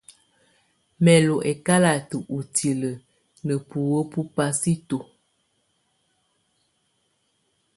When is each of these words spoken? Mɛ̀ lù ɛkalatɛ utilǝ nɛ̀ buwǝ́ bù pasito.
Mɛ̀ 1.03 1.17
lù 1.25 1.35
ɛkalatɛ 1.51 2.15
utilǝ 2.37 2.91
nɛ̀ 3.45 3.59
buwǝ́ 3.67 4.01
bù 4.11 4.19
pasito. 4.35 4.97